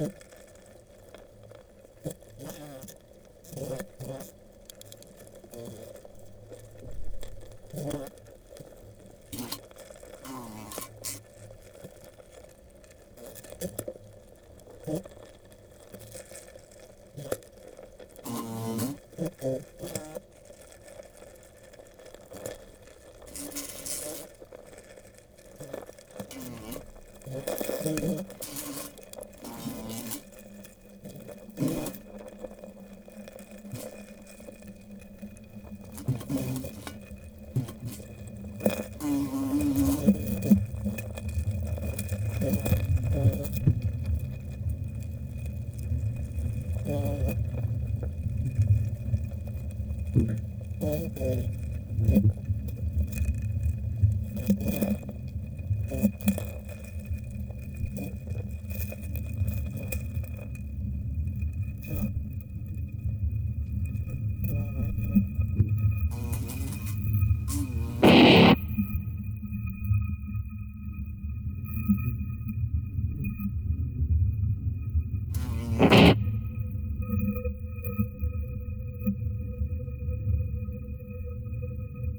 [0.00, 0.12] Oh.
[42.48, 42.78] Yeah.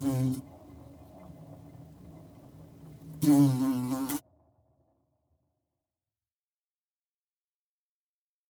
[0.00, 0.42] うん。